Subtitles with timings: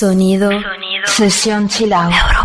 [0.00, 1.06] Sonido, Sonido.
[1.68, 1.68] Sesión.
[1.68, 2.39] What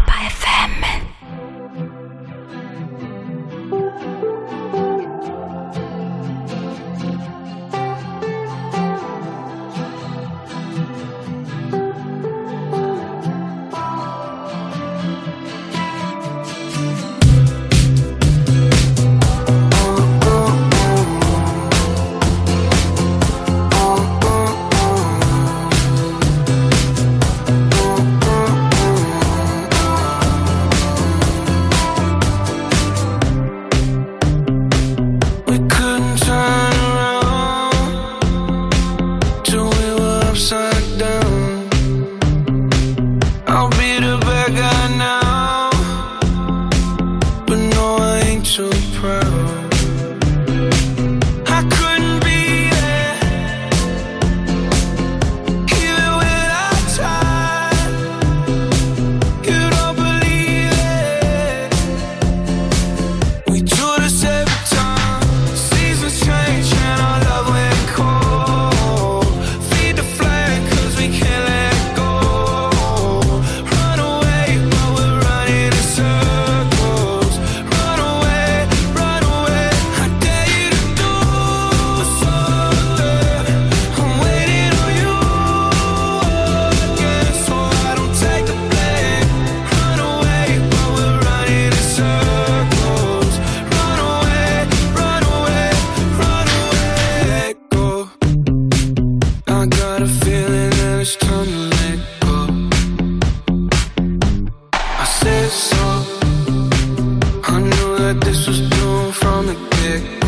[108.05, 110.24] that this was doomed from the get.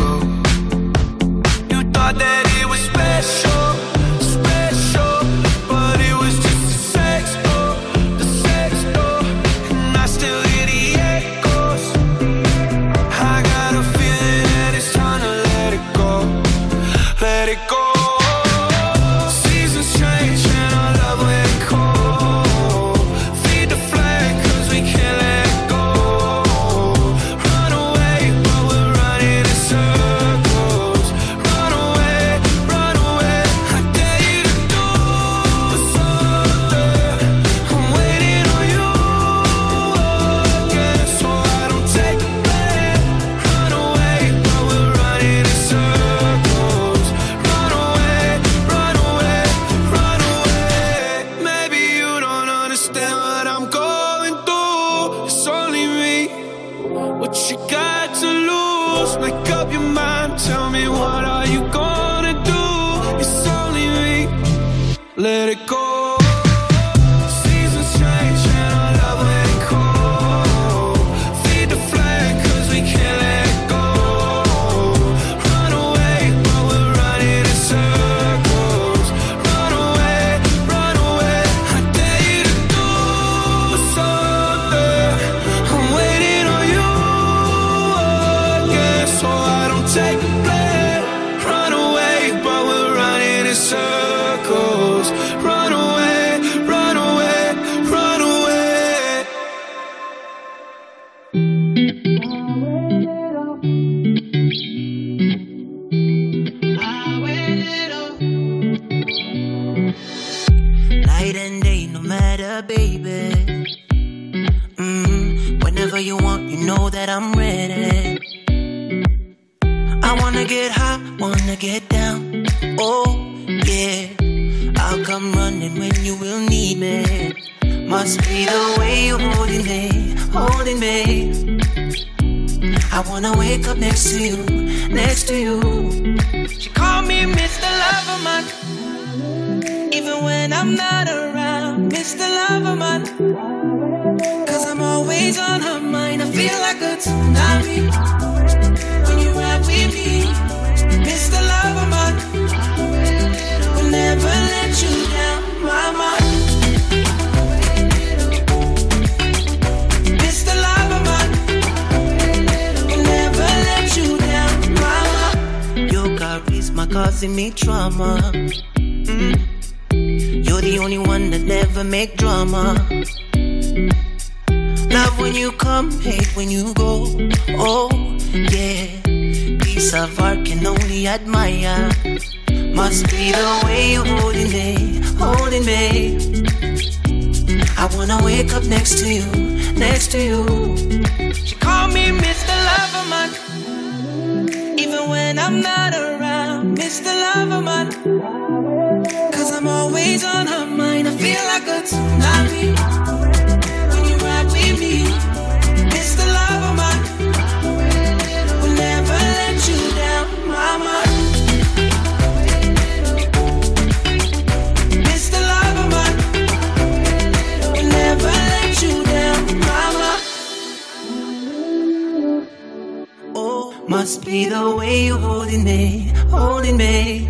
[223.88, 227.26] Must be the way you're holding me, holding me.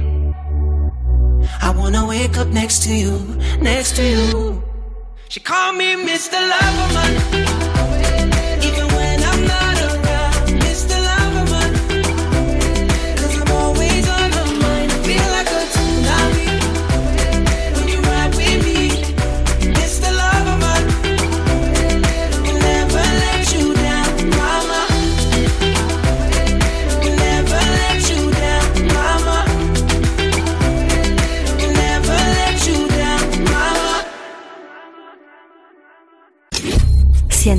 [1.62, 3.16] I wanna wake up next to you,
[3.60, 4.62] next to you.
[5.28, 6.34] She called me Mr.
[6.50, 7.47] Loverman.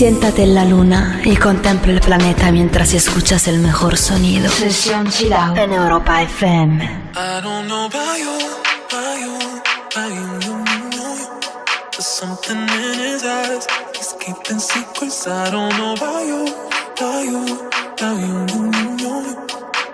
[0.00, 4.50] Siéntate en la luna y contempla el planeta mientras escuchas el mejor sonido.
[4.50, 6.82] Sesión Chila en Europa FM.
[6.82, 8.38] I don't know about you,
[8.88, 9.36] about you,
[9.90, 10.64] about you,
[11.92, 13.66] There's something in his eyes.
[13.94, 15.26] He's keeping secrets.
[15.26, 16.46] I don't know about you,
[16.96, 19.36] about you, about you,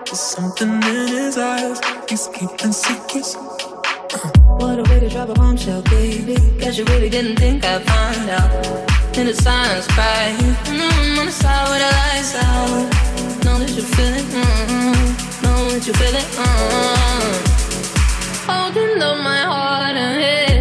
[0.05, 1.81] There's something in his eyes.
[2.07, 3.35] He's keeping secrets.
[3.35, 4.31] Uh.
[4.57, 6.37] What a way to drop a bombshell, baby.
[6.61, 8.86] Cause you really didn't think I'd find out.
[9.17, 10.35] in the silence cry
[10.67, 12.85] And I'm on the side where the lights out
[13.45, 15.43] Know that you feel it, mm-hmm.
[15.43, 17.31] Know that you feel it, mm-hmm.
[18.49, 20.56] Holding up my heart and head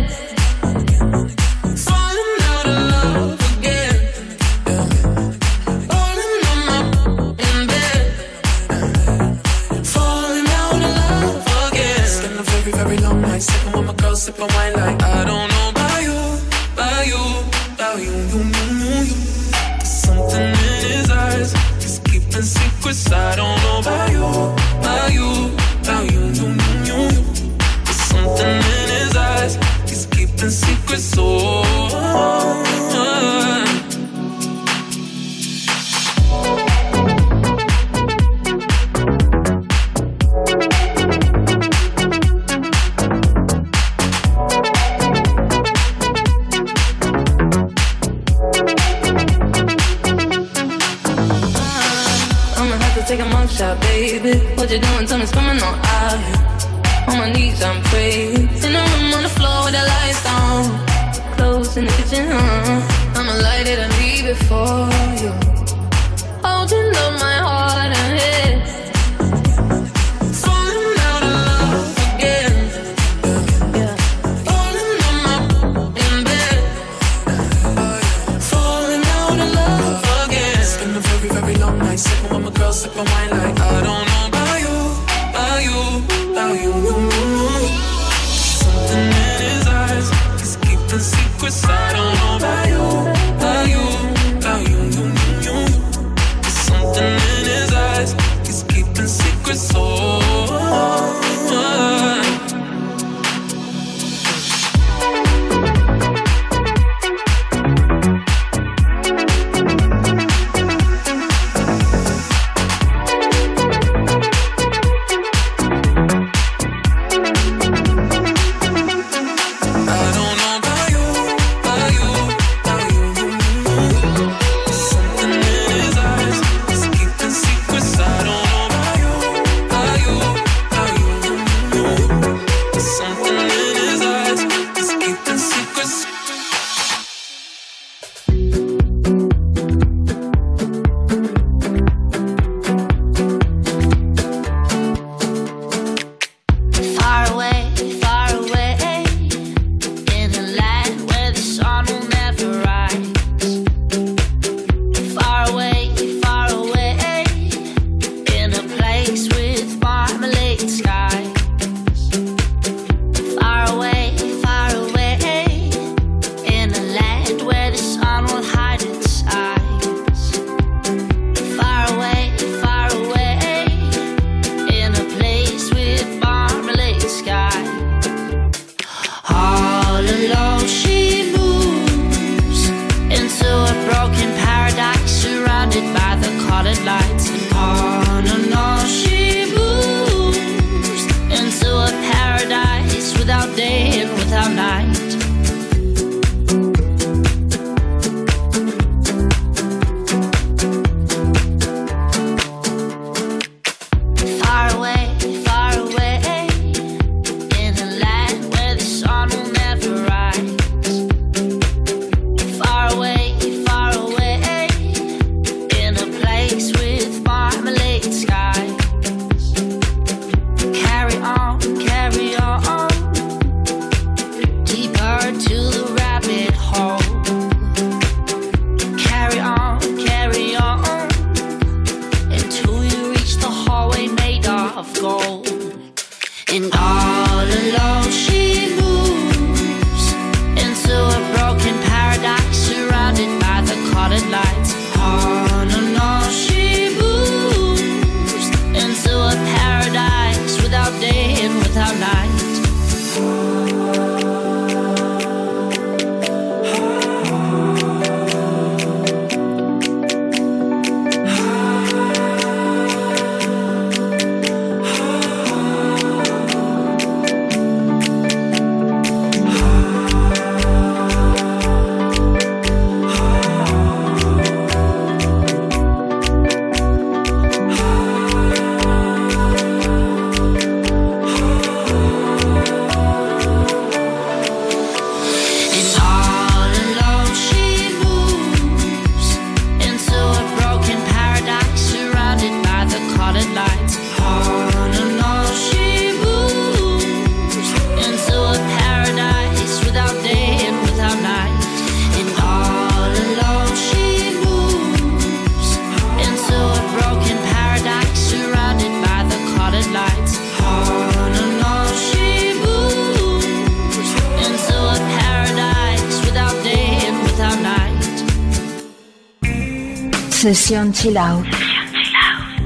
[320.96, 321.46] and chill out.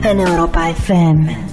[0.04, 1.49] En Europa FM.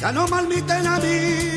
[0.00, 1.55] Ya no malmiten a mí.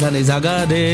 [0.00, 0.84] సని సగ దే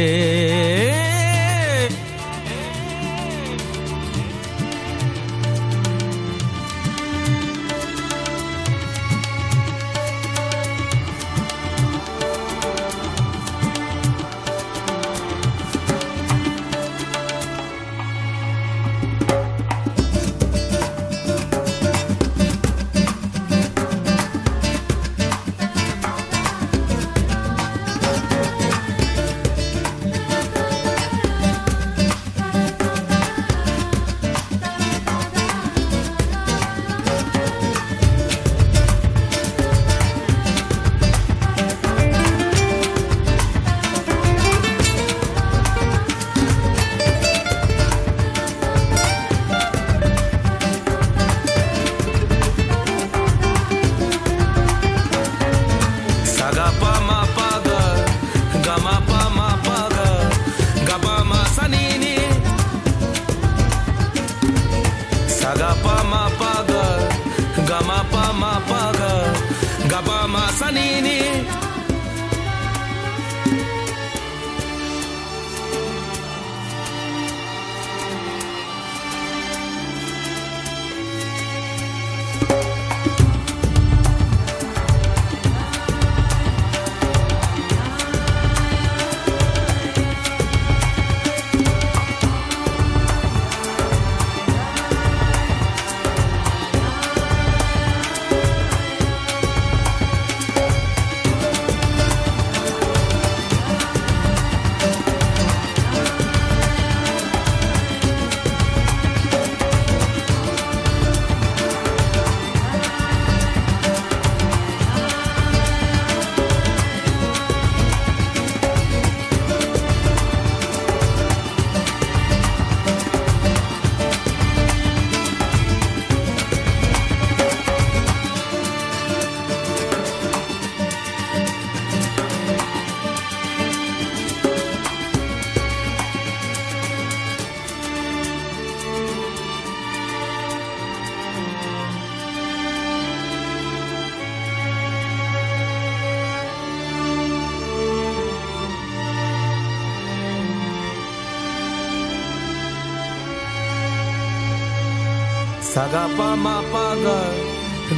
[155.94, 157.18] Gapa mapaga,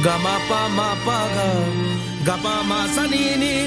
[0.05, 1.49] gama pa mapaga,
[2.21, 3.66] gapa masanini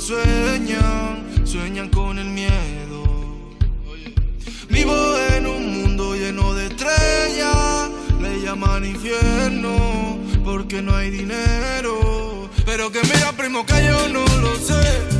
[0.00, 3.02] sueñan, sueñan con el miedo.
[4.68, 4.94] Vivo
[5.36, 7.90] en un mundo lleno de estrellas,
[8.20, 12.48] le llaman infierno porque no hay dinero.
[12.64, 15.19] Pero que mira, primo, que yo no lo sé.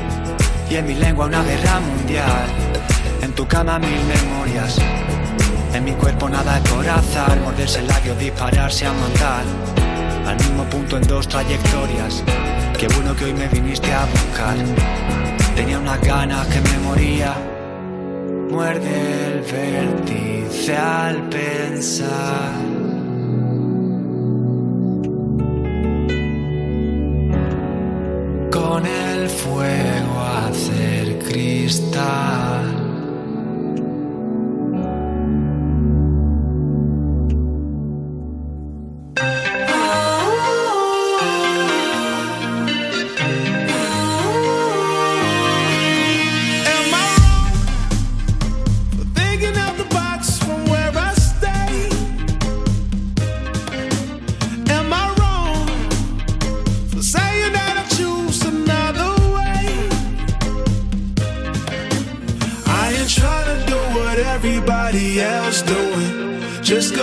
[0.71, 2.47] y en mi lengua una guerra mundial,
[3.21, 4.77] en tu cama mil memorias.
[5.73, 6.85] En mi cuerpo nada es por
[7.41, 9.43] morderse el labio, dispararse a matar.
[10.25, 12.23] Al mismo punto en dos trayectorias.
[12.79, 14.55] Qué bueno que hoy me viniste a buscar.
[15.55, 17.35] Tenía unas ganas que me moría.
[18.49, 22.80] Muerde el vértice al pensar.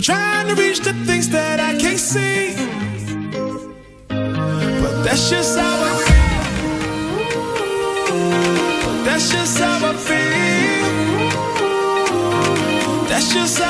[0.00, 2.54] for trying to reach the things that I can't see?
[4.08, 6.30] But that's just how I feel.
[9.04, 10.88] That's just how I feel.
[13.08, 13.69] That's just how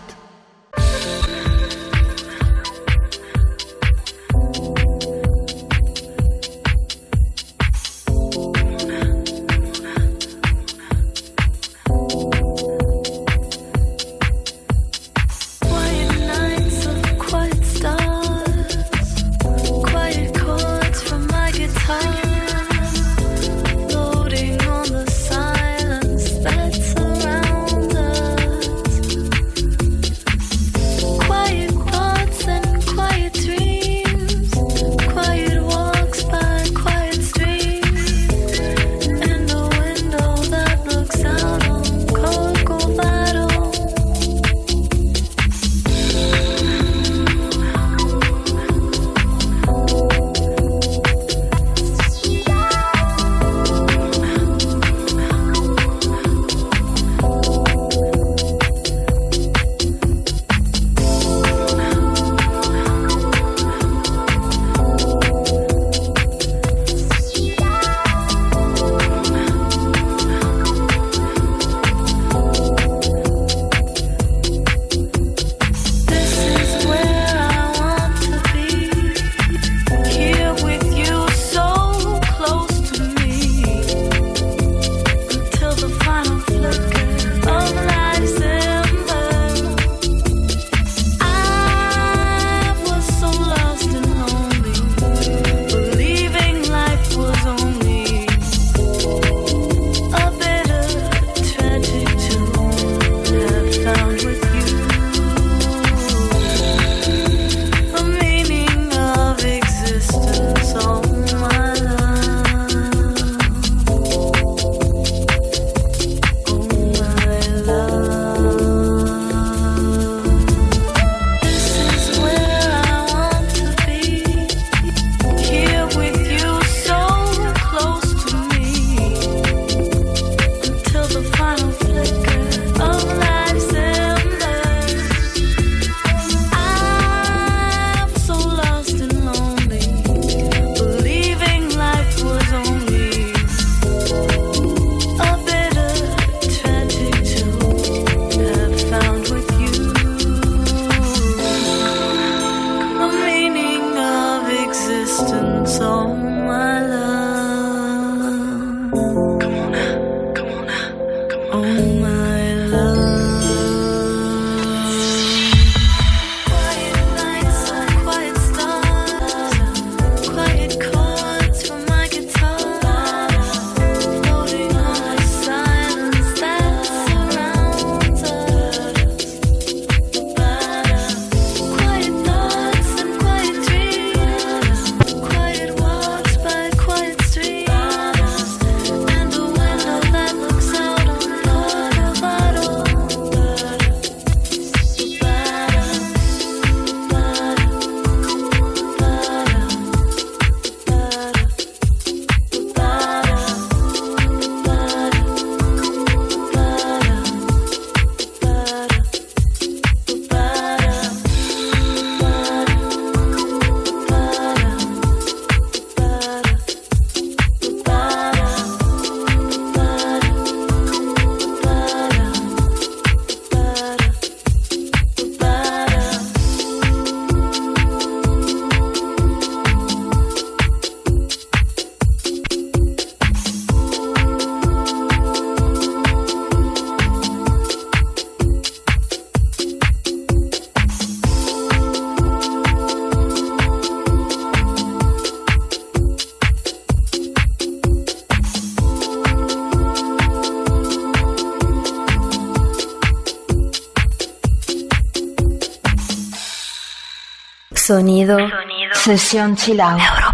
[259.11, 260.30] Sesión Chill Out.